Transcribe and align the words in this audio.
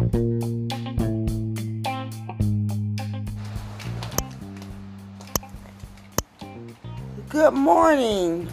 Good 0.00 0.12
morning 7.52 8.48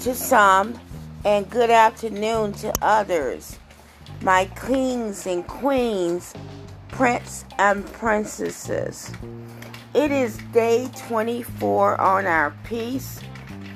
to 0.00 0.14
some 0.14 0.80
and 1.26 1.50
good 1.50 1.68
afternoon 1.68 2.54
to 2.54 2.72
others. 2.80 3.58
My 4.22 4.46
kings 4.66 5.26
and 5.26 5.46
queens, 5.46 6.32
prince 6.88 7.44
and 7.58 7.84
princesses. 7.92 9.12
It 9.92 10.10
is 10.10 10.38
day 10.54 10.88
24 11.08 12.00
on 12.00 12.24
our 12.24 12.56
Peace, 12.64 13.20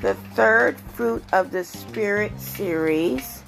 the 0.00 0.14
third 0.34 0.80
fruit 0.80 1.23
of 1.34 1.50
the 1.50 1.64
Spirit 1.64 2.41
series. 2.41 3.43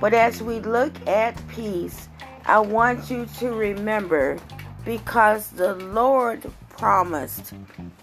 But 0.00 0.14
as 0.14 0.40
we 0.40 0.60
look 0.60 0.92
at 1.08 1.36
peace, 1.48 2.08
I 2.46 2.58
want 2.58 3.10
you 3.10 3.26
to 3.38 3.52
remember 3.52 4.38
because 4.84 5.48
the 5.48 5.74
Lord 5.76 6.44
promised 6.68 7.54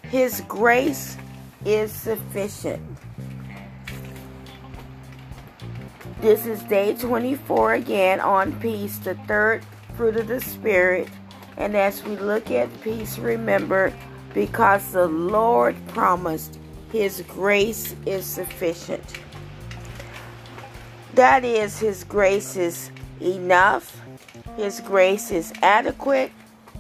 His 0.03 0.41
grace 0.47 1.16
is 1.63 1.91
sufficient. 1.91 2.81
This 6.21 6.47
is 6.47 6.61
day 6.63 6.95
24 6.95 7.75
again 7.75 8.19
on 8.19 8.59
peace, 8.59 8.97
the 8.97 9.13
third 9.27 9.63
fruit 9.95 10.16
of 10.16 10.27
the 10.27 10.41
Spirit. 10.41 11.08
And 11.58 11.77
as 11.77 12.03
we 12.03 12.16
look 12.16 12.49
at 12.49 12.81
peace, 12.81 13.19
remember 13.19 13.94
because 14.33 14.91
the 14.91 15.08
Lord 15.08 15.75
promised 15.89 16.58
His 16.91 17.23
grace 17.27 17.95
is 18.08 18.25
sufficient. 18.25 19.19
That 21.13 21.45
is, 21.45 21.77
His 21.77 22.03
grace 22.03 22.55
is 22.55 22.91
enough, 23.21 24.00
His 24.57 24.81
grace 24.81 25.31
is 25.31 25.53
adequate, 25.61 26.31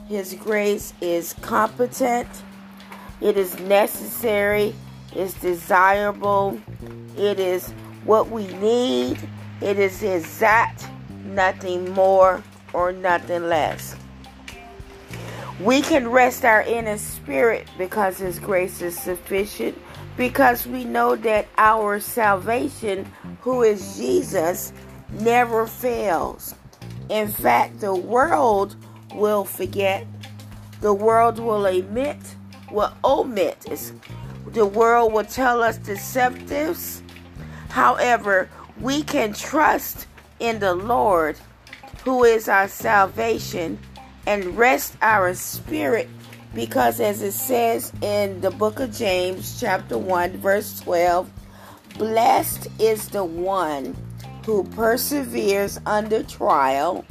His 0.07 0.33
grace 0.33 0.93
is 1.01 1.33
competent. 1.41 2.27
It 3.21 3.37
is 3.37 3.59
necessary, 3.59 4.75
it's 5.15 5.35
desirable, 5.35 6.59
it 7.17 7.39
is 7.39 7.69
what 8.03 8.29
we 8.29 8.47
need, 8.55 9.19
it 9.61 9.77
is 9.77 10.01
exact, 10.01 10.87
nothing 11.25 11.91
more 11.93 12.43
or 12.73 12.91
nothing 12.91 13.47
less. 13.47 13.95
We 15.61 15.81
can 15.81 16.09
rest 16.09 16.43
our 16.43 16.63
inner 16.63 16.97
spirit 16.97 17.67
because 17.77 18.17
His 18.17 18.39
grace 18.39 18.81
is 18.81 18.99
sufficient, 18.99 19.77
because 20.17 20.65
we 20.65 20.83
know 20.83 21.15
that 21.17 21.47
our 21.57 21.99
salvation, 21.99 23.05
who 23.41 23.61
is 23.61 23.97
Jesus, 23.97 24.73
never 25.11 25.67
fails. 25.67 26.55
In 27.11 27.27
fact, 27.27 27.81
the 27.81 27.93
world 27.93 28.77
will 29.13 29.43
forget, 29.43 30.07
the 30.79 30.93
world 30.93 31.39
will 31.39 31.65
admit 31.65 32.17
will 32.71 32.93
omit. 33.03 33.65
It's, 33.69 33.91
the 34.47 34.65
world 34.65 35.11
will 35.11 35.25
tell 35.25 35.61
us 35.61 35.77
deceptives. 35.77 37.01
However, 37.69 38.49
we 38.79 39.03
can 39.03 39.33
trust 39.33 40.07
in 40.39 40.59
the 40.59 40.73
Lord, 40.73 41.37
who 42.05 42.23
is 42.23 42.47
our 42.47 42.69
salvation, 42.69 43.77
and 44.25 44.57
rest 44.57 44.95
our 45.01 45.33
spirit 45.33 46.07
because, 46.55 47.01
as 47.01 47.21
it 47.21 47.33
says 47.33 47.91
in 48.01 48.39
the 48.39 48.51
book 48.51 48.79
of 48.79 48.95
James, 48.95 49.59
chapter 49.59 49.97
1, 49.97 50.37
verse 50.37 50.79
12, 50.79 51.29
blessed 51.97 52.69
is 52.79 53.09
the 53.09 53.25
one 53.25 53.97
who 54.45 54.63
perseveres 54.63 55.79
under 55.85 56.23
trial 56.23 57.05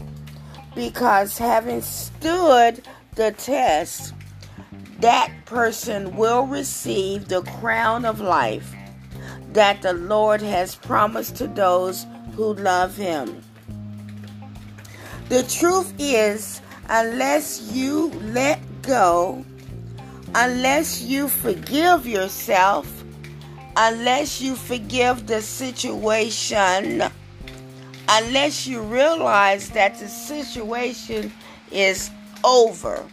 because 0.75 1.39
having 1.39 1.81
stood 1.83 2.83
the 3.15 3.33
test, 3.33 4.15
that 5.01 5.33
person 5.47 6.17
will 6.17 6.47
receive 6.47 7.29
the 7.29 7.43
crown 7.43 8.05
of 8.05 8.21
life 8.21 8.75
that 9.53 9.83
the 9.83 9.93
Lord 9.93 10.41
has 10.43 10.75
promised 10.77 11.37
to 11.37 11.49
those 11.49 12.07
who 12.35 12.55
love 12.55 12.97
Him. 12.97 13.43
The 15.29 15.43
truth 15.45 15.93
is, 15.99 16.61
unless 16.89 17.73
you 17.73 18.11
let 18.33 18.61
go, 18.83 19.45
unless 20.35 21.03
you 21.03 21.29
forgive 21.29 22.07
yourself, 22.07 23.05
unless 23.77 24.41
you 24.41 24.55
forgive 24.55 25.27
the 25.27 25.43
situation, 25.43 27.11
unless 28.11 28.67
you 28.67 28.81
realize 28.81 29.71
that 29.71 29.99
the 29.99 30.09
situation 30.09 31.33
is 31.71 32.11
over 32.45 33.05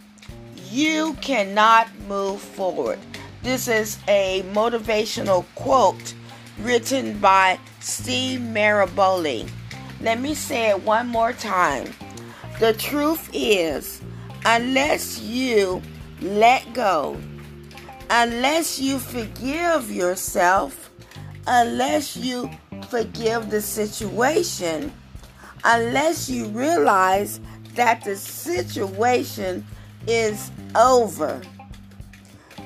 you 0.70 1.14
cannot 1.20 1.88
move 2.08 2.40
forward. 2.40 2.98
This 3.42 3.68
is 3.68 3.98
a 4.08 4.42
motivational 4.52 5.44
quote 5.54 6.14
written 6.60 7.18
by 7.18 7.58
Steve 7.80 8.40
Maraboli. 8.40 9.48
Let 10.00 10.20
me 10.20 10.34
say 10.34 10.70
it 10.70 10.82
one 10.82 11.08
more 11.08 11.32
time. 11.32 11.88
The 12.60 12.72
truth 12.74 13.30
is, 13.32 14.02
unless 14.44 15.20
you 15.20 15.80
let 16.20 16.72
go, 16.74 17.16
unless 18.10 18.78
you 18.78 18.98
forgive 18.98 19.90
yourself, 19.90 20.90
unless 21.46 22.16
you 22.16 22.50
forgive 22.84 23.50
the 23.50 23.60
situation, 23.60 24.92
unless 25.64 26.28
you 26.28 26.46
realize 26.46 27.40
that 27.74 28.04
the 28.04 28.16
situation 28.16 29.64
is 30.06 30.50
over. 30.74 31.40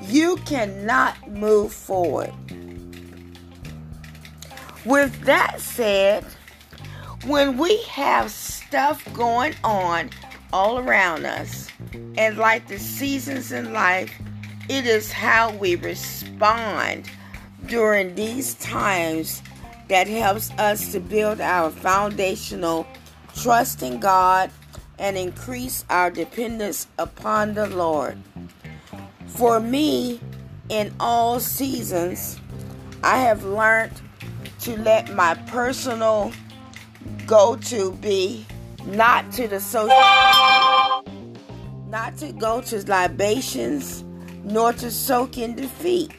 You 0.03 0.37
cannot 0.45 1.31
move 1.31 1.73
forward. 1.73 2.33
With 4.85 5.21
that 5.21 5.61
said, 5.61 6.25
when 7.25 7.57
we 7.57 7.81
have 7.83 8.31
stuff 8.31 9.01
going 9.13 9.55
on 9.63 10.09
all 10.51 10.79
around 10.79 11.25
us, 11.25 11.69
and 12.17 12.37
like 12.37 12.67
the 12.67 12.79
seasons 12.79 13.51
in 13.51 13.71
life, 13.71 14.13
it 14.69 14.85
is 14.85 15.11
how 15.11 15.51
we 15.55 15.75
respond 15.75 17.09
during 17.67 18.15
these 18.15 18.55
times 18.55 19.41
that 19.89 20.07
helps 20.07 20.51
us 20.51 20.91
to 20.91 20.99
build 20.99 21.41
our 21.41 21.69
foundational 21.69 22.87
trust 23.35 23.83
in 23.83 23.99
God 23.99 24.51
and 24.99 25.17
increase 25.17 25.85
our 25.89 26.11
dependence 26.11 26.87
upon 26.97 27.53
the 27.53 27.67
Lord. 27.67 28.17
For 29.27 29.59
me, 29.59 30.19
in 30.69 30.93
all 30.99 31.39
seasons, 31.39 32.39
I 33.03 33.17
have 33.17 33.43
learned 33.43 34.01
to 34.61 34.77
let 34.77 35.13
my 35.13 35.35
personal 35.47 36.31
go 37.25 37.55
to 37.57 37.91
be 37.93 38.45
not 38.85 39.31
to 39.33 39.47
the 39.47 39.59
social, 39.59 39.89
not 41.89 42.17
to 42.17 42.31
go 42.33 42.61
to 42.61 42.89
libations, 42.89 44.03
nor 44.43 44.73
to 44.73 44.91
soak 44.91 45.37
in 45.37 45.55
defeat, 45.55 46.11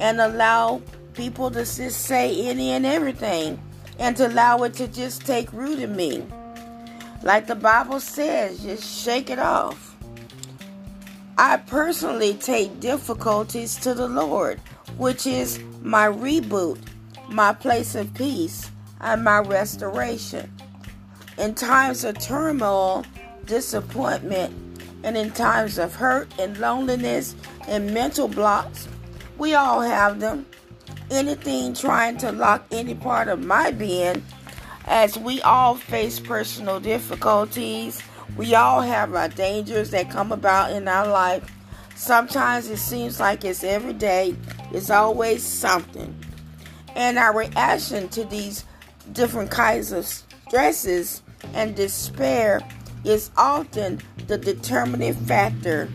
and 0.00 0.20
allow 0.20 0.82
people 1.16 1.50
to 1.50 1.60
just 1.60 2.02
say 2.02 2.46
any 2.46 2.70
and 2.70 2.86
everything, 2.86 3.60
and 3.98 4.16
to 4.16 4.28
allow 4.28 4.62
it 4.62 4.74
to 4.74 4.86
just 4.86 5.26
take 5.26 5.52
root 5.52 5.78
in 5.78 5.96
me. 5.96 6.24
Like 7.22 7.46
the 7.46 7.54
Bible 7.54 7.98
says, 7.98 8.62
just 8.62 9.04
shake 9.04 9.30
it 9.30 9.38
off. 9.38 9.96
I 11.38 11.56
personally 11.56 12.34
take 12.34 12.80
difficulties 12.80 13.76
to 13.76 13.94
the 13.94 14.08
Lord, 14.08 14.60
which 14.96 15.26
is 15.26 15.58
my 15.82 16.06
reboot, 16.06 16.78
my 17.28 17.52
place 17.52 17.94
of 17.94 18.14
peace, 18.14 18.70
and 19.00 19.24
my 19.24 19.40
restoration. 19.40 20.50
In 21.38 21.54
times 21.54 22.04
of 22.04 22.18
turmoil, 22.18 23.04
disappointment, 23.44 24.54
and 25.02 25.16
in 25.16 25.30
times 25.30 25.78
of 25.78 25.94
hurt 25.94 26.28
and 26.38 26.56
loneliness 26.58 27.34
and 27.68 27.92
mental 27.92 28.28
blocks, 28.28 28.88
we 29.36 29.54
all 29.54 29.80
have 29.80 30.20
them. 30.20 30.46
Anything 31.10 31.74
trying 31.74 32.16
to 32.18 32.32
lock 32.32 32.66
any 32.70 32.94
part 32.94 33.28
of 33.28 33.44
my 33.44 33.70
being 33.70 34.24
as 34.86 35.18
we 35.18 35.40
all 35.42 35.76
face 35.76 36.18
personal 36.18 36.80
difficulties, 36.80 38.02
we 38.36 38.54
all 38.54 38.80
have 38.80 39.14
our 39.14 39.28
dangers 39.28 39.90
that 39.90 40.10
come 40.10 40.32
about 40.32 40.72
in 40.72 40.88
our 40.88 41.06
life. 41.06 41.50
Sometimes 41.94 42.68
it 42.68 42.78
seems 42.78 43.18
like 43.20 43.44
it's 43.44 43.64
every 43.64 43.92
day, 43.92 44.36
it's 44.72 44.90
always 44.90 45.42
something. 45.42 46.14
And 46.94 47.18
our 47.18 47.36
reaction 47.36 48.08
to 48.10 48.24
these 48.24 48.64
different 49.12 49.50
kinds 49.50 49.92
of 49.92 50.06
stresses 50.06 51.22
and 51.54 51.74
despair 51.74 52.60
is 53.04 53.30
often 53.36 54.00
the 54.26 54.38
determining 54.38 55.14
factor 55.14 55.88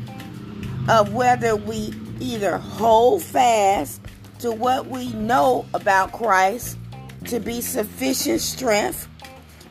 of 0.90 1.14
whether 1.14 1.56
we 1.56 1.94
either 2.20 2.58
hold 2.58 3.22
fast 3.24 4.01
to 4.42 4.52
what 4.52 4.88
we 4.88 5.14
know 5.14 5.66
about 5.74 6.12
Christ 6.12 6.78
to 7.26 7.40
be 7.40 7.62
sufficient 7.62 8.42
strength, 8.42 9.08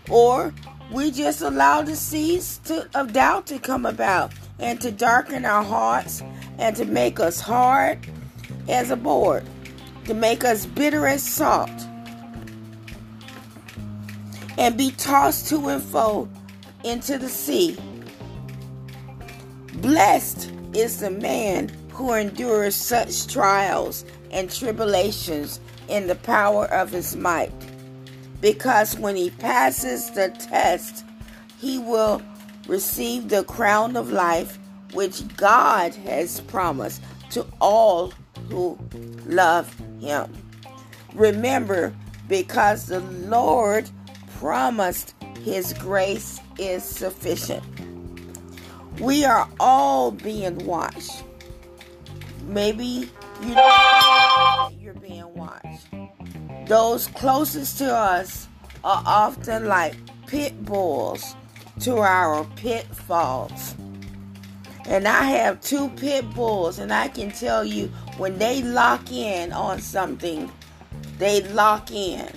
or 0.08 0.54
we 0.92 1.10
just 1.10 1.42
allow 1.42 1.82
the 1.82 1.96
seeds 1.96 2.58
to, 2.64 2.88
of 2.94 3.12
doubt 3.12 3.46
to 3.48 3.58
come 3.58 3.84
about 3.84 4.32
and 4.60 4.80
to 4.80 4.92
darken 4.92 5.44
our 5.44 5.64
hearts 5.64 6.22
and 6.58 6.76
to 6.76 6.84
make 6.84 7.18
us 7.18 7.40
hard 7.40 7.98
as 8.68 8.90
a 8.90 8.96
board, 8.96 9.44
to 10.04 10.14
make 10.14 10.44
us 10.44 10.66
bitter 10.66 11.06
as 11.06 11.22
salt, 11.22 11.70
and 14.56 14.76
be 14.76 14.92
tossed 14.92 15.48
to 15.48 15.68
and 15.68 15.82
fro 15.82 16.28
into 16.84 17.18
the 17.18 17.28
sea. 17.28 17.76
Blessed 19.74 20.52
is 20.74 21.00
the 21.00 21.10
man 21.10 21.70
who 21.90 22.12
endures 22.12 22.76
such 22.76 23.26
trials 23.26 24.04
and 24.30 24.50
tribulations 24.50 25.60
in 25.88 26.06
the 26.06 26.14
power 26.14 26.66
of 26.66 26.90
his 26.90 27.16
might 27.16 27.52
because 28.40 28.98
when 28.98 29.16
he 29.16 29.30
passes 29.30 30.10
the 30.10 30.28
test, 30.30 31.04
he 31.58 31.78
will 31.78 32.22
receive 32.66 33.28
the 33.28 33.44
crown 33.44 33.96
of 33.96 34.10
life 34.10 34.58
which 34.92 35.26
God 35.36 35.94
has 35.94 36.40
promised 36.42 37.02
to 37.30 37.46
all 37.60 38.12
who 38.48 38.78
love 39.26 39.72
him. 40.00 40.32
Remember, 41.14 41.94
because 42.28 42.86
the 42.86 43.00
Lord 43.00 43.90
promised 44.38 45.14
his 45.44 45.74
grace 45.74 46.40
is 46.58 46.82
sufficient. 46.82 47.62
We 49.00 49.24
are 49.24 49.48
all 49.58 50.10
being 50.10 50.64
watched. 50.64 51.24
Maybe 52.46 53.08
you 53.42 53.54
know 53.54 54.70
you're 54.78 54.94
being 54.94 55.32
watched. 55.34 55.86
Those 56.66 57.08
closest 57.08 57.78
to 57.78 57.94
us 57.94 58.48
are 58.84 59.02
often 59.06 59.66
like 59.66 59.96
pit 60.26 60.64
bulls 60.64 61.34
to 61.80 61.98
our 61.98 62.44
pitfalls. 62.56 63.74
And 64.86 65.06
I 65.06 65.24
have 65.24 65.60
two 65.60 65.88
pit 65.90 66.28
bulls, 66.34 66.78
and 66.78 66.92
I 66.92 67.08
can 67.08 67.30
tell 67.30 67.64
you 67.64 67.88
when 68.18 68.38
they 68.38 68.62
lock 68.62 69.10
in 69.12 69.52
on 69.52 69.80
something, 69.80 70.50
they 71.18 71.42
lock 71.52 71.90
in. 71.90 72.28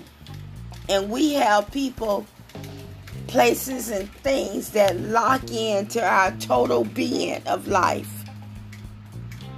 And 0.90 1.10
we 1.10 1.34
have 1.34 1.72
people, 1.72 2.26
places, 3.28 3.90
and 3.90 4.12
things 4.16 4.72
that 4.72 5.00
lock 5.00 5.50
into 5.52 6.06
our 6.06 6.32
total 6.38 6.84
being 6.84 7.42
of 7.48 7.68
life 7.68 8.23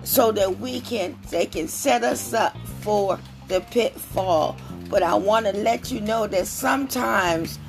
so 0.05 0.31
that 0.31 0.59
we 0.59 0.79
can, 0.81 1.17
they 1.31 1.45
can 1.45 1.67
set 1.67 2.03
us 2.03 2.33
up 2.33 2.55
for 2.81 3.19
the 3.47 3.59
pitfall. 3.61 4.55
But 4.89 5.03
I 5.03 5.15
want 5.15 5.47
to 5.47 5.53
let 5.53 5.91
you 5.91 5.99
know 5.99 6.27
that 6.27 6.47
sometimes 6.47 7.59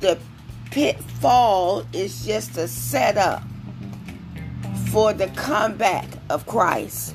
the 0.00 0.18
pitfall 0.70 1.86
is 1.92 2.26
just 2.26 2.56
a 2.58 2.68
setup 2.68 3.42
for 4.90 5.12
the 5.12 5.28
comeback 5.28 6.06
of 6.28 6.46
Christ. 6.46 7.14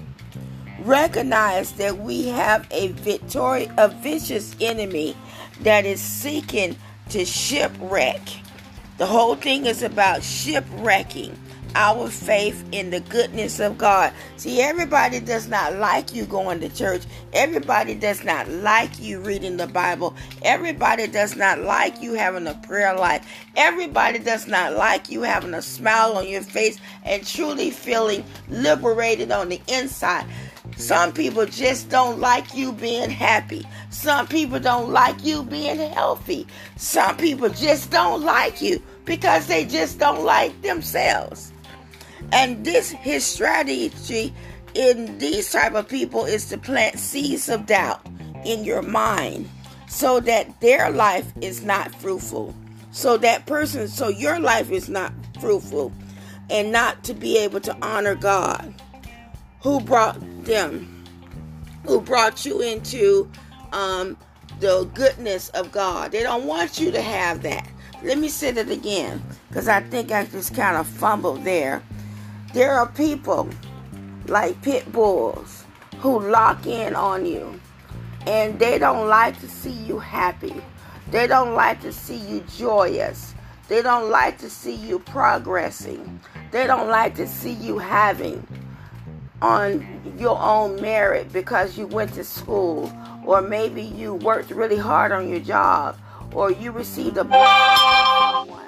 Recognize 0.79 1.73
that 1.73 1.97
we 1.99 2.29
have 2.29 2.65
a 2.71 2.87
victory, 2.89 3.69
a 3.77 3.89
vicious 3.89 4.55
enemy 4.59 5.15
that 5.61 5.85
is 5.85 6.01
seeking 6.01 6.75
to 7.09 7.25
shipwreck. 7.25 8.21
The 8.97 9.05
whole 9.05 9.35
thing 9.35 9.65
is 9.65 9.83
about 9.83 10.23
shipwrecking 10.23 11.37
our 11.75 12.09
faith 12.09 12.63
in 12.71 12.89
the 12.89 12.99
goodness 13.01 13.59
of 13.59 13.77
God. 13.77 14.13
See, 14.37 14.61
everybody 14.61 15.19
does 15.19 15.47
not 15.47 15.75
like 15.75 16.13
you 16.13 16.25
going 16.25 16.59
to 16.61 16.69
church. 16.69 17.03
Everybody 17.33 17.95
does 17.95 18.23
not 18.23 18.49
like 18.49 18.99
you 18.99 19.19
reading 19.19 19.57
the 19.57 19.67
Bible. 19.67 20.15
Everybody 20.43 21.07
does 21.07 21.35
not 21.35 21.59
like 21.59 22.01
you 22.01 22.13
having 22.13 22.47
a 22.47 22.55
prayer 22.55 22.95
life. 22.95 23.27
Everybody 23.55 24.19
does 24.19 24.47
not 24.47 24.73
like 24.73 25.09
you 25.09 25.21
having 25.21 25.53
a 25.53 25.61
smile 25.61 26.17
on 26.17 26.27
your 26.27 26.41
face 26.41 26.77
and 27.03 27.25
truly 27.25 27.71
feeling 27.71 28.23
liberated 28.49 29.31
on 29.31 29.49
the 29.49 29.61
inside. 29.67 30.25
Some 30.77 31.11
people 31.13 31.45
just 31.45 31.89
don't 31.89 32.19
like 32.19 32.55
you 32.55 32.71
being 32.71 33.09
happy. 33.09 33.67
Some 33.89 34.27
people 34.27 34.59
don't 34.59 34.89
like 34.89 35.23
you 35.23 35.43
being 35.43 35.77
healthy. 35.77 36.47
Some 36.77 37.17
people 37.17 37.49
just 37.49 37.91
don't 37.91 38.23
like 38.23 38.61
you 38.61 38.81
because 39.05 39.47
they 39.47 39.65
just 39.65 39.99
don't 39.99 40.23
like 40.23 40.59
themselves. 40.61 41.50
And 42.31 42.63
this 42.65 42.91
his 42.91 43.25
strategy 43.25 44.33
in 44.73 45.17
these 45.17 45.51
type 45.51 45.73
of 45.73 45.87
people 45.87 46.25
is 46.25 46.45
to 46.49 46.57
plant 46.57 46.97
seeds 46.97 47.49
of 47.49 47.65
doubt 47.65 48.05
in 48.45 48.63
your 48.63 48.81
mind 48.81 49.49
so 49.87 50.19
that 50.21 50.61
their 50.61 50.89
life 50.89 51.31
is 51.41 51.63
not 51.63 51.93
fruitful. 51.95 52.55
So 52.91 53.17
that 53.17 53.45
person 53.45 53.87
so 53.87 54.07
your 54.07 54.39
life 54.39 54.71
is 54.71 54.89
not 54.89 55.13
fruitful 55.39 55.91
and 56.49 56.71
not 56.71 57.03
to 57.05 57.13
be 57.13 57.37
able 57.37 57.59
to 57.61 57.75
honor 57.81 58.15
God 58.15 58.73
who 59.61 59.79
brought 59.79 60.19
them 60.43 61.01
who 61.85 62.01
brought 62.01 62.45
you 62.45 62.61
into 62.61 63.29
um, 63.73 64.17
the 64.59 64.89
goodness 64.93 65.49
of 65.49 65.71
God. 65.71 66.11
They 66.11 66.23
don't 66.23 66.45
want 66.45 66.79
you 66.79 66.91
to 66.91 67.01
have 67.01 67.41
that. 67.43 67.67
Let 68.03 68.17
me 68.17 68.29
say 68.29 68.49
it 68.49 68.69
again 68.69 69.21
because 69.47 69.67
I 69.67 69.81
think 69.81 70.11
I 70.11 70.25
just 70.25 70.55
kind 70.55 70.77
of 70.77 70.87
fumbled 70.87 71.43
there. 71.43 71.83
There 72.53 72.73
are 72.73 72.87
people 72.87 73.49
like 74.27 74.61
pit 74.61 74.91
bulls 74.91 75.63
who 75.99 76.19
lock 76.19 76.67
in 76.67 76.95
on 76.95 77.25
you 77.25 77.57
and 78.27 78.59
they 78.59 78.77
don't 78.77 79.07
like 79.07 79.39
to 79.39 79.47
see 79.47 79.71
you 79.71 79.99
happy. 79.99 80.61
They 81.11 81.27
don't 81.27 81.53
like 81.53 81.79
to 81.81 81.93
see 81.93 82.17
you 82.17 82.43
joyous. 82.57 83.35
They 83.69 83.81
don't 83.81 84.09
like 84.09 84.37
to 84.39 84.49
see 84.49 84.75
you 84.75 84.99
progressing. 84.99 86.19
They 86.51 86.67
don't 86.67 86.89
like 86.89 87.15
to 87.15 87.27
see 87.27 87.53
you 87.53 87.77
having 87.77 88.45
on 89.41 90.01
your 90.19 90.37
own 90.37 90.79
merit 90.81 91.31
because 91.31 91.77
you 91.77 91.87
went 91.87 92.13
to 92.15 92.23
school 92.25 92.91
or 93.25 93.41
maybe 93.41 93.81
you 93.81 94.15
worked 94.15 94.51
really 94.51 94.75
hard 94.75 95.13
on 95.13 95.29
your 95.29 95.39
job 95.39 95.97
or 96.33 96.51
you 96.51 96.71
received 96.71 97.17
a 97.17 97.23
one 97.23 98.59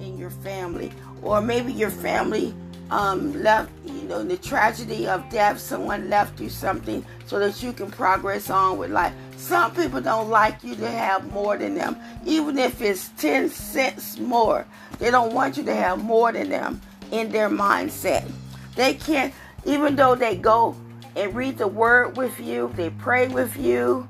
in 0.00 0.16
your 0.16 0.30
family 0.30 0.90
or 1.22 1.42
maybe 1.42 1.70
your 1.70 1.90
family 1.90 2.54
um, 2.90 3.42
left, 3.42 3.70
you 3.86 4.02
know, 4.02 4.22
the 4.22 4.36
tragedy 4.36 5.06
of 5.06 5.28
death, 5.30 5.58
someone 5.58 6.10
left 6.10 6.40
you 6.40 6.48
something 6.48 7.04
so 7.26 7.38
that 7.38 7.62
you 7.62 7.72
can 7.72 7.90
progress 7.90 8.50
on 8.50 8.78
with 8.78 8.90
life. 8.90 9.12
Some 9.36 9.74
people 9.74 10.00
don't 10.00 10.28
like 10.28 10.62
you 10.62 10.74
to 10.76 10.88
have 10.88 11.30
more 11.32 11.56
than 11.56 11.74
them, 11.74 11.96
even 12.24 12.58
if 12.58 12.80
it's 12.80 13.08
10 13.18 13.48
cents 13.48 14.18
more. 14.18 14.66
They 14.98 15.10
don't 15.10 15.34
want 15.34 15.56
you 15.56 15.64
to 15.64 15.74
have 15.74 16.02
more 16.02 16.32
than 16.32 16.48
them 16.48 16.80
in 17.10 17.30
their 17.30 17.48
mindset. 17.48 18.30
They 18.76 18.94
can't, 18.94 19.32
even 19.64 19.96
though 19.96 20.14
they 20.14 20.36
go 20.36 20.76
and 21.16 21.34
read 21.34 21.58
the 21.58 21.68
word 21.68 22.16
with 22.16 22.38
you, 22.40 22.72
they 22.76 22.90
pray 22.90 23.28
with 23.28 23.56
you, 23.56 24.08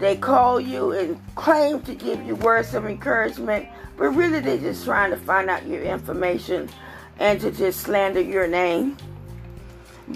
they 0.00 0.16
call 0.16 0.60
you 0.60 0.92
and 0.92 1.20
claim 1.34 1.80
to 1.82 1.94
give 1.94 2.24
you 2.26 2.34
words 2.36 2.74
of 2.74 2.86
encouragement, 2.86 3.68
but 3.96 4.08
really 4.08 4.40
they're 4.40 4.58
just 4.58 4.84
trying 4.84 5.10
to 5.10 5.16
find 5.16 5.48
out 5.48 5.66
your 5.66 5.82
information 5.82 6.68
and 7.18 7.40
to 7.40 7.50
just 7.50 7.80
slander 7.80 8.20
your 8.20 8.46
name. 8.46 8.96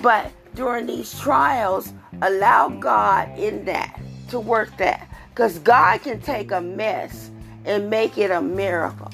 But 0.02 0.33
during 0.55 0.87
these 0.87 1.19
trials, 1.19 1.93
allow 2.23 2.69
God 2.69 3.38
in 3.38 3.64
that 3.67 4.00
to 4.31 4.40
work 4.40 4.76
that. 4.78 5.09
Because 5.31 5.59
God 5.61 6.02
can 6.02 6.21
take 6.21 6.50
a 6.50 6.61
mess 6.61 7.31
and 7.64 7.88
make 7.88 8.19
it 8.19 8.31
a 8.31 8.40
miracle. 8.40 9.11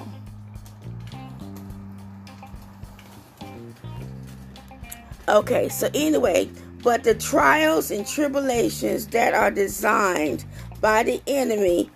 Okay, 5.28 5.68
so 5.70 5.88
anyway, 5.94 6.50
but 6.82 7.02
the 7.02 7.14
trials 7.14 7.90
and 7.90 8.06
tribulations 8.06 9.06
that 9.08 9.32
are 9.32 9.50
designed 9.50 10.44
by 10.80 11.02
the 11.02 11.22
enemy 11.26 11.90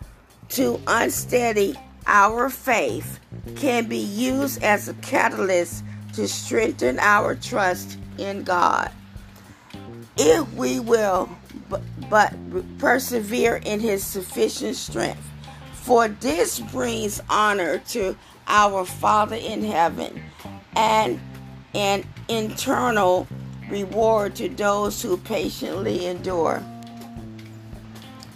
to 0.51 0.81
unsteady 0.87 1.75
our 2.07 2.49
faith 2.49 3.21
can 3.57 3.89
be 3.89 3.99
used 3.99 4.63
as 4.63 4.89
a 4.89 4.95
catalyst 4.95 5.85
to 6.15 6.27
strengthen 6.27 6.99
our 6.99 7.35
trust 7.35 7.99
in 8.19 8.43
God. 8.45 8.91
If 10.17 10.53
we 10.55 10.81
will 10.81 11.29
but, 12.11 12.35
persevere 12.79 13.61
in 13.65 13.81
His 13.81 14.03
sufficient 14.05 14.77
strength. 14.77 15.23
For 15.73 16.09
this 16.09 16.61
brings 16.61 17.21
honor 17.29 17.79
to 17.89 18.17
our 18.47 18.85
Father 18.85 19.37
in 19.37 19.65
heaven 19.65 20.23
and 20.75 21.21
an 21.75 22.05
internal 22.29 23.27
reward 23.71 24.35
to 24.37 24.49
those 24.49 25.03
who 25.03 25.17
patiently 25.19 26.07
endure. 26.07 26.63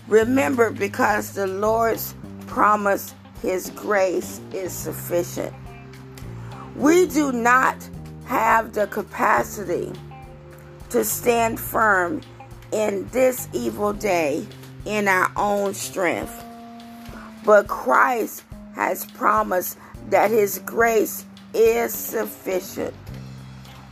Remember, 0.08 0.70
because 0.70 1.32
the 1.32 1.46
Lord's 1.46 2.14
promise 2.46 3.14
his 3.42 3.70
grace 3.70 4.40
is 4.52 4.72
sufficient. 4.72 5.52
We 6.76 7.06
do 7.06 7.32
not 7.32 7.76
have 8.24 8.72
the 8.72 8.86
capacity 8.86 9.92
to 10.90 11.04
stand 11.04 11.58
firm 11.58 12.20
in 12.70 13.08
this 13.08 13.48
evil 13.52 13.92
day 13.92 14.46
in 14.84 15.08
our 15.08 15.30
own 15.36 15.74
strength. 15.74 16.44
But 17.44 17.66
Christ 17.66 18.44
has 18.76 19.04
promised 19.06 19.76
that 20.08 20.30
His 20.30 20.60
grace 20.60 21.26
is 21.52 21.92
sufficient. 21.92 22.94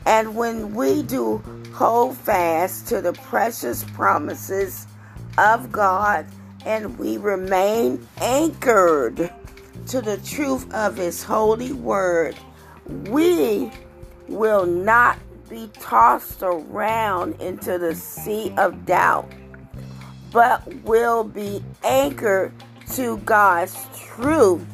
And 0.07 0.37
when 0.37 0.75
we 0.77 1.03
do 1.03 1.43
hold 1.75 2.17
fast 2.17 2.87
to 2.89 3.01
the 3.01 3.13
precious 3.15 3.83
promises 3.83 4.87
of 5.37 5.73
God 5.73 6.27
and 6.65 6.99
we 6.99 7.17
remain 7.17 8.07
anchored 8.21 9.33
to 9.89 10.01
the 10.01 10.17
truth 10.19 10.73
of 10.73 10.97
His 10.97 11.23
holy 11.23 11.73
word, 11.73 12.37
we 12.87 13.71
will 14.29 14.67
not 14.67 15.19
be 15.49 15.69
tossed 15.81 16.43
around 16.43 17.41
into 17.41 17.79
the 17.79 17.95
sea 17.95 18.55
of 18.57 18.87
doubt, 18.87 19.31
but 20.33 20.67
will 20.85 21.25
be 21.25 21.63
anchored 21.83 22.53
to 22.93 23.19
God's 23.19 23.77
truth 23.97 24.65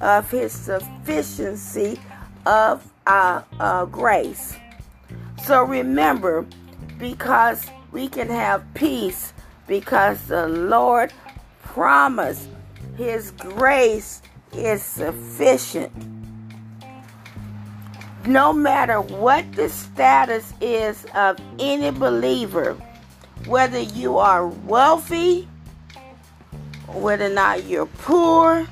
of 0.00 0.30
His 0.30 0.52
sufficiency 0.52 1.98
of 2.46 2.90
uh, 3.06 3.42
uh, 3.58 3.86
grace. 3.86 4.56
So 5.44 5.62
remember, 5.62 6.46
because 6.98 7.66
we 7.90 8.08
can 8.08 8.28
have 8.28 8.64
peace, 8.74 9.32
because 9.66 10.22
the 10.24 10.46
Lord 10.46 11.12
promised 11.62 12.48
His 12.96 13.30
grace 13.32 14.20
is 14.52 14.82
sufficient. 14.82 15.92
No 18.26 18.52
matter 18.52 19.00
what 19.00 19.50
the 19.52 19.68
status 19.68 20.52
is 20.60 21.06
of 21.14 21.38
any 21.58 21.90
believer, 21.90 22.74
whether 23.46 23.80
you 23.80 24.18
are 24.18 24.46
wealthy, 24.46 25.48
whether 26.88 27.26
or 27.26 27.30
not 27.30 27.64
you're 27.64 27.86
poor, 27.86 28.66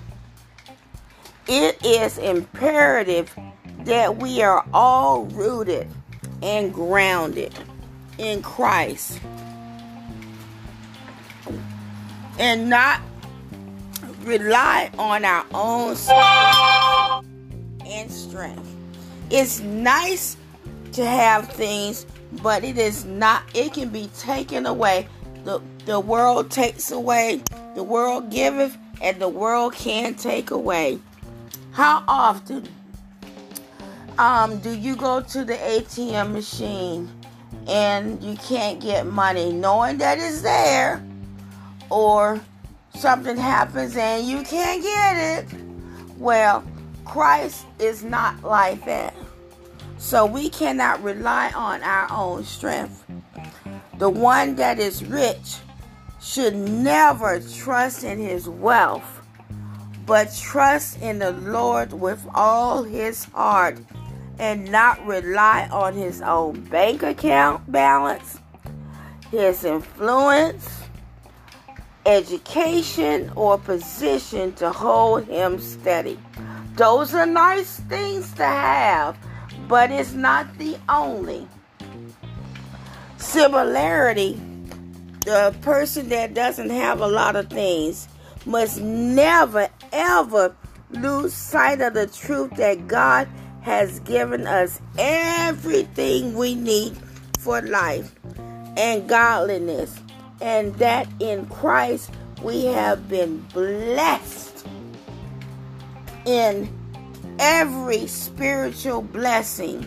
it 1.47 1.85
is 1.85 2.19
imperative 2.19 3.35
that 3.85 4.17
we 4.17 4.43
are 4.43 4.67
all 4.75 5.25
rooted 5.27 5.89
and 6.43 6.75
grounded 6.75 7.55
in 8.19 8.43
Christ 8.43 9.21
and 12.39 12.69
not 12.69 13.01
rely 14.27 14.91
on 14.99 15.25
our 15.25 15.47
own 15.55 15.97
and 17.87 18.11
strength. 18.11 18.75
It's 19.31 19.61
nice 19.61 20.37
to 20.93 21.05
have 21.05 21.49
things, 21.49 22.07
but 22.43 22.65
it 22.65 22.77
is 22.79 23.05
not, 23.05 23.45
it 23.55 23.73
can 23.73 23.89
be 23.89 24.09
taken 24.19 24.67
away. 24.67 25.09
The, 25.45 25.61
the 25.85 26.01
world 26.01 26.51
takes 26.51 26.91
away, 26.91 27.43
the 27.75 27.83
world 27.83 28.31
giveth, 28.31 28.77
and 29.01 29.21
the 29.21 29.29
world 29.29 29.75
can 29.75 30.15
take 30.15 30.51
away. 30.51 30.99
How 31.71 32.03
often 32.09 32.69
um, 34.19 34.59
do 34.59 34.77
you 34.77 34.97
go 34.97 35.21
to 35.21 35.45
the 35.45 35.55
ATM 35.55 36.33
machine 36.33 37.11
and 37.69 38.23
you 38.23 38.37
can't 38.37 38.81
get 38.81 39.07
money 39.07 39.53
knowing 39.53 39.99
that 39.99 40.19
it's 40.19 40.41
there, 40.41 41.05
or 41.91 42.41
something 42.97 43.37
happens 43.37 43.97
and 43.97 44.27
you 44.27 44.43
can't 44.43 44.83
get 44.83 45.17
it? 45.17 45.61
Well, 46.19 46.65
Christ 47.05 47.67
is 47.79 48.03
not 48.03 48.43
like 48.43 48.85
that. 48.87 49.15
So 49.99 50.27
we 50.27 50.51
cannot 50.51 51.03
rely 51.03 51.53
on 51.55 51.83
our 51.83 52.11
own 52.11 52.45
strength. 52.45 53.05
The 53.99 54.11
one 54.11 54.57
that 54.57 54.79
is 54.79 55.05
rich 55.05 55.57
should 56.21 56.55
never 56.55 57.41
trust 57.41 58.05
in 58.05 58.19
his 58.19 58.49
wealth, 58.49 59.23
but 60.05 60.35
trust 60.35 61.01
in 61.01 61.19
the 61.19 61.33
Lord 61.33 61.93
with 61.93 62.27
all 62.35 62.83
his 62.83 63.25
heart 63.25 63.79
and 64.39 64.71
not 64.71 65.05
rely 65.07 65.69
on 65.71 65.95
his 65.95 66.21
own 66.21 66.61
bank 66.65 67.03
account 67.03 67.71
balance, 67.71 68.39
his 69.31 69.65
influence, 69.65 70.69
education, 72.07 73.31
or 73.35 73.59
position 73.59 74.53
to 74.55 74.71
hold 74.71 75.25
him 75.25 75.59
steady. 75.61 76.19
Those 76.77 77.13
are 77.15 77.27
nice 77.27 77.81
things 77.81 78.33
to 78.35 78.45
have, 78.45 79.19
but 79.69 79.91
it's 79.91 80.13
not 80.13 80.57
the 80.59 80.79
only. 80.89 81.49
Similarity, 83.19 84.41
the 85.25 85.55
person 85.63 86.09
that 86.11 86.35
doesn't 86.35 86.71
have 86.71 87.01
a 87.01 87.09
lot 87.09 87.35
of 87.35 87.51
things 87.51 88.09
must 88.45 88.81
never 88.81 89.69
ever 89.93 90.55
lose 90.91 91.35
sight 91.35 91.81
of 91.81 91.95
the 91.95 92.07
truth 92.07 92.55
that 92.57 92.87
God 92.87 93.27
has 93.63 93.99
given 94.01 94.47
us 94.47 94.81
everything 94.99 96.35
we 96.35 96.55
need 96.55 96.97
for 97.41 97.61
life 97.63 98.15
and 98.77 99.09
godliness, 99.09 99.99
and 100.41 100.75
that 100.77 101.09
in 101.21 101.47
Christ 101.47 102.11
we 102.43 102.67
have 102.67 103.09
been 103.09 103.41
blessed 103.53 104.67
in 106.25 106.69
every 107.39 108.07
spiritual 108.07 109.03
blessing. 109.03 109.87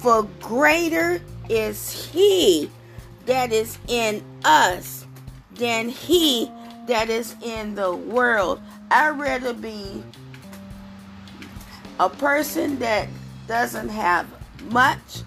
For 0.00 0.28
greater 0.40 1.20
is 1.48 2.10
He 2.10 2.70
that 3.26 3.52
is 3.52 3.78
in 3.88 4.22
us 4.44 5.06
than 5.54 5.88
He 5.88 6.50
that 6.86 7.08
is 7.08 7.34
in 7.42 7.74
the 7.74 7.94
world. 7.94 8.60
I'd 8.90 9.18
rather 9.18 9.54
be 9.54 10.02
a 11.98 12.08
person 12.08 12.78
that 12.80 13.08
doesn't 13.46 13.88
have 13.88 14.26
much 14.70 15.22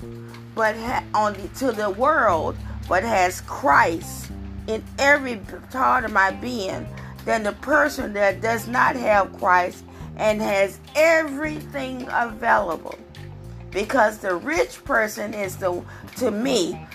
but 0.55 0.75
ha- 0.75 1.03
on 1.13 1.33
the, 1.33 1.47
to 1.59 1.71
the 1.71 1.89
world 1.89 2.55
but 2.89 3.03
has 3.03 3.41
Christ 3.41 4.31
in 4.67 4.83
every 4.99 5.37
part 5.71 6.05
of 6.05 6.11
my 6.11 6.31
being 6.31 6.87
than 7.25 7.43
the 7.43 7.53
person 7.53 8.13
that 8.13 8.41
does 8.41 8.67
not 8.67 8.95
have 8.95 9.37
Christ 9.37 9.83
and 10.17 10.41
has 10.41 10.79
everything 10.95 12.07
available 12.11 12.97
because 13.71 14.19
the 14.19 14.35
rich 14.35 14.83
person 14.83 15.33
is 15.33 15.57
the 15.57 15.83
to 16.17 16.31
me 16.31 16.87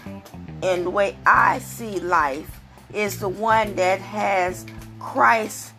in 0.62 0.84
the 0.84 0.90
way 0.90 1.16
I 1.26 1.58
see 1.58 2.00
life 2.00 2.60
is 2.92 3.18
the 3.18 3.28
one 3.28 3.74
that 3.76 4.00
has 4.00 4.66
Christ 4.98 5.72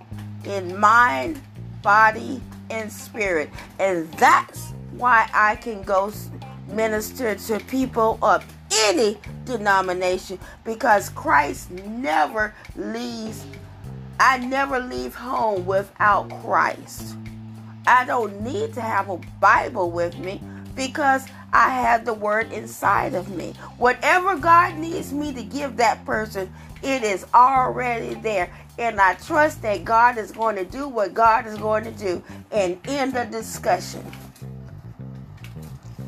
in 0.46 0.78
mind, 0.80 1.42
body, 1.82 2.42
and 2.70 2.92
spirit. 2.92 3.50
And 3.80 4.12
that's 4.14 4.74
why 4.92 5.30
I 5.34 5.56
can 5.56 5.84
go 5.84 6.12
minister 6.68 7.36
to 7.36 7.60
people 7.66 8.20
of 8.22 8.46
any 8.82 9.18
denomination 9.46 10.39
because 10.63 11.10
Christ 11.10 11.72
never 11.72 12.53
leaves. 12.75 13.46
I 14.20 14.38
never 14.38 14.80
leave 14.80 15.15
home 15.15 15.65
without 15.65 16.30
Christ. 16.42 17.15
I 17.86 18.06
don't 18.06 18.42
need 18.42 18.74
to 18.75 18.82
have 18.82 19.10
a 19.10 19.18
Bible 19.39 19.92
with 19.92 20.18
me 20.18 20.42
because 20.75 21.25
I 21.51 21.70
have 21.70 22.06
the 22.06 22.13
word 22.13 22.51
inside 22.51 23.13
of 23.13 23.36
me. 23.36 23.53
Whatever 23.77 24.38
God 24.38 24.77
needs 24.77 25.12
me 25.13 25.34
to 25.34 25.44
give 25.44 25.77
that 25.77 26.03
person, 26.06 26.51
it 26.82 27.03
is 27.03 27.25
already 27.34 28.15
there. 28.15 28.51
And 28.80 29.00
I 29.00 29.13
trust 29.15 29.62
that 29.62 29.86
God 29.86 30.18
is 30.18 30.32
going 30.32 30.56
to 30.56 30.65
do 30.65 30.88
what 30.88 31.13
God 31.13 31.46
is 31.46 31.58
going 31.58 31.84
to 31.84 31.92
do 31.92 32.24
and 32.51 32.80
end 32.86 33.13
the 33.13 33.25
discussion. 33.25 34.03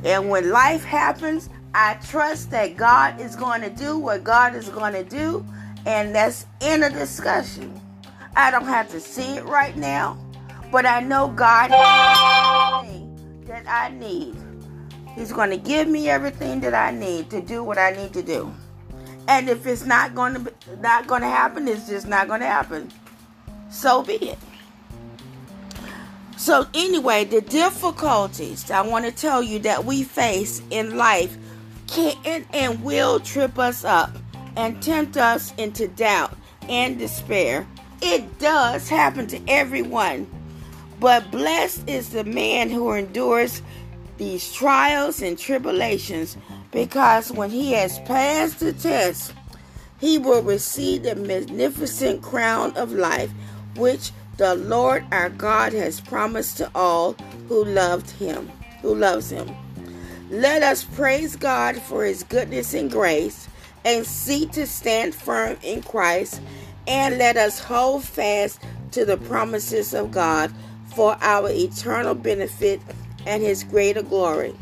And 0.03 0.29
when 0.29 0.50
life 0.50 0.84
happens, 0.84 1.50
I 1.77 1.96
trust 1.96 2.51
that 2.51 2.77
God 2.77 3.20
is 3.20 3.36
going 3.36 3.62
to 3.62 3.70
do 3.70 4.00
what 4.00 4.24
God 4.24 4.55
is 4.55 4.70
going 4.70 4.94
to 4.94 5.03
do, 5.03 5.46
and 5.86 6.15
that's 6.15 6.46
in 6.62 6.84
a 6.84 6.89
discussion. 6.89 7.82
I 8.34 8.50
don't 8.50 8.63
have 8.63 8.89
to 8.91 9.01
see 9.01 9.36
it 9.36 9.44
right 9.44 9.75
now, 9.75 10.17
but 10.72 10.86
I 10.86 11.01
know 11.01 11.27
God 11.27 11.72
has 11.72 12.86
everything 12.86 13.44
that 13.48 13.67
I 13.67 13.89
need. 13.89 14.38
He's 15.15 15.34
going 15.34 15.50
to 15.50 15.58
give 15.58 15.89
me 15.89 16.08
everything 16.08 16.62
that 16.62 16.74
I 16.74 16.91
need 16.91 17.29
to 17.32 17.41
do 17.41 17.62
what 17.62 17.77
I 17.77 17.91
need 17.91 18.13
to 18.13 18.24
do. 18.24 18.53
And 19.27 19.50
if 19.50 19.67
it's 19.67 19.86
not 19.86 20.15
going 20.15 20.46
to 20.46 20.53
not 20.79 21.08
going 21.08 21.24
to 21.24 21.27
happen, 21.27 21.67
it's 21.67 21.89
just 21.89 22.08
not 22.08 22.29
going 22.29 22.39
to 22.39 22.48
happen. 22.48 22.89
So 23.70 24.01
be 24.01 24.13
it. 24.13 24.39
So 26.38 26.67
anyway, 26.74 27.25
the 27.25 27.41
difficulties 27.41 28.72
I 28.72 28.79
want 28.79 29.03
to 29.03 29.12
tell 29.12 29.44
you 29.44 29.60
that 29.60 29.84
we 29.84 30.03
face 30.03 30.62
in 30.70 30.96
life 30.96 31.38
can 31.95 32.45
and 32.53 32.83
will 32.83 33.19
trip 33.19 33.57
us 33.57 33.85
up 33.85 34.11
and 34.57 34.81
tempt 34.83 35.17
us 35.17 35.53
into 35.57 35.87
doubt 35.87 36.37
and 36.67 36.99
despair. 36.99 37.65
It 38.01 38.37
does 38.39 38.89
happen 38.89 39.27
to 39.27 39.39
everyone. 39.47 40.27
But 40.99 41.31
blessed 41.31 41.87
is 41.89 42.09
the 42.09 42.23
man 42.23 42.69
who 42.69 42.91
endures 42.91 43.61
these 44.17 44.51
trials 44.51 45.21
and 45.21 45.37
tribulations 45.37 46.37
because 46.71 47.31
when 47.31 47.49
he 47.49 47.73
has 47.73 47.99
passed 47.99 48.59
the 48.59 48.73
test, 48.73 49.33
he 49.99 50.17
will 50.17 50.41
receive 50.41 51.03
the 51.03 51.15
magnificent 51.15 52.21
crown 52.21 52.75
of 52.75 52.91
life 52.91 53.31
which 53.75 54.11
the 54.37 54.55
Lord 54.55 55.05
our 55.11 55.29
God 55.29 55.73
has 55.73 56.01
promised 56.01 56.57
to 56.57 56.69
all 56.75 57.13
who 57.47 57.63
loved 57.63 58.09
him, 58.11 58.51
who 58.81 58.95
loves 58.95 59.29
him. 59.29 59.49
Let 60.29 60.63
us 60.63 60.84
praise 60.84 61.36
God 61.36 61.77
for 61.77 62.03
his 62.03 62.24
goodness 62.24 62.74
and 62.74 62.89
grace 62.89 63.48
and 63.84 64.03
seek 64.03 64.51
to 64.53 64.65
stand 64.65 65.13
firm 65.13 65.58
in 65.62 65.84
Christ 65.84 66.41
and 66.88 67.20
let 67.20 67.38
us 67.38 67.60
hold 67.60 68.03
fast 68.03 68.60
to 68.91 69.05
the 69.05 69.17
promises 69.17 69.94
of 69.94 70.10
God 70.10 70.51
for 70.96 71.15
our 71.22 71.51
eternal 71.51 72.15
benefit 72.15 72.82
and 73.27 73.44
his 73.44 73.63
greater 73.63 74.01
glory. 74.01 74.55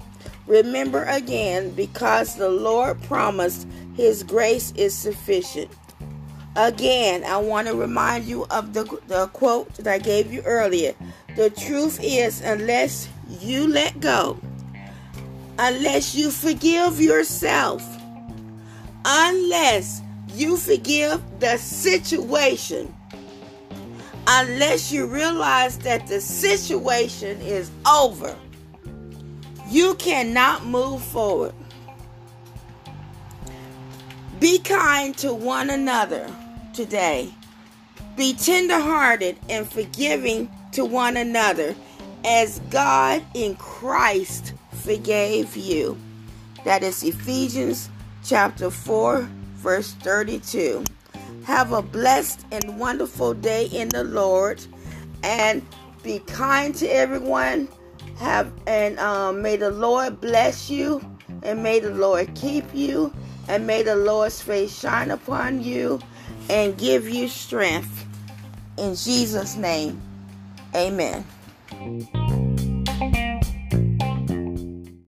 Remember 0.48 1.06
again, 1.06 1.70
because 1.72 2.36
the 2.36 2.50
Lord 2.50 3.02
promised 3.04 3.66
his 3.96 4.24
grace 4.24 4.74
is 4.76 4.94
sufficient. 4.94 5.72
Again, 6.58 7.24
I 7.24 7.38
want 7.38 7.68
to 7.70 7.76
remind 7.76 8.26
you 8.26 8.46
of 8.50 8.74
the, 8.74 8.84
the 9.08 9.28
quote 9.28 9.74
that 9.76 9.88
I 9.88 9.98
gave 9.98 10.32
you 10.34 10.42
earlier. 10.42 10.94
The 11.38 11.50
truth 11.50 12.00
is, 12.04 12.42
unless 12.42 13.08
you 13.40 13.68
let 13.68 14.02
go, 14.02 14.38
unless 15.60 16.16
you 16.16 16.32
forgive 16.32 17.00
yourself, 17.00 17.84
unless 19.06 20.02
you 20.34 20.58
forgive 20.58 21.22
the 21.40 21.58
situation, 21.58 22.94
unless 24.28 24.92
you 24.92 25.06
realize 25.06 25.78
that 25.80 26.08
the 26.08 26.20
situation 26.20 27.40
is 27.42 27.70
over, 27.88 28.36
you 29.70 29.96
cannot 29.96 30.66
move 30.66 31.04
forward. 31.04 31.54
Be 34.40 34.60
kind 34.60 35.16
to 35.20 35.34
one 35.34 35.70
another 35.70 36.30
today. 36.74 37.34
Be 38.18 38.34
tenderhearted 38.34 39.38
and 39.50 39.68
forgiving 39.68 40.52
to 40.74 40.84
one 40.84 41.18
another 41.18 41.76
as 42.26 42.60
God 42.70 43.24
in 43.34 43.56
Christ 43.56 44.54
forgave 44.84 45.56
you. 45.56 45.98
That 46.66 46.84
is 46.84 47.04
Ephesians 47.04 47.90
chapter 48.24 48.70
4, 48.70 49.22
verse 49.56 49.94
32. 49.94 50.84
Have 51.46 51.72
a 51.72 51.82
blessed 51.82 52.46
and 52.52 52.80
wonderful 52.80 53.34
day 53.34 53.66
in 53.68 53.90
the 53.90 54.04
Lord 54.04 54.64
and 55.24 55.66
be 56.04 56.20
kind 56.20 56.76
to 56.76 56.88
everyone. 56.88 57.68
Have 58.18 58.52
and 58.68 59.00
um, 59.00 59.42
may 59.42 59.58
the 59.58 59.72
Lord 59.72 60.22
bless 60.22 60.70
you 60.70 61.02
and 61.42 61.64
may 61.64 61.80
the 61.80 61.92
Lord 61.92 62.34
keep 62.36 62.66
you 62.74 63.14
and 63.48 63.66
may 63.66 63.84
the 63.84 63.96
Lord's 63.96 64.42
face 64.42 64.78
shine 64.78 65.12
upon 65.12 65.62
you 65.64 66.00
and 66.50 66.78
give 66.78 67.10
you 67.10 67.28
strength. 67.28 68.06
In 68.78 68.96
Jesus' 68.96 69.56
name, 69.56 70.02
amen. 70.76 71.26